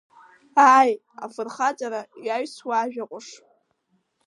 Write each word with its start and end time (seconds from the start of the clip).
Ааи, 0.71 0.91
афырхаҵара 1.23 2.01
иаҩсуа 2.25 2.75
ажәа 2.81 3.09
ҟәыш. 3.09 3.27